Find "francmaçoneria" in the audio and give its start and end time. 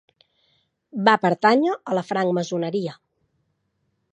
2.09-2.97